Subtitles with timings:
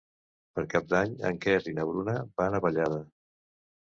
[0.59, 2.97] Per Cap d'Any en Quer i na Bruna van a Vallada.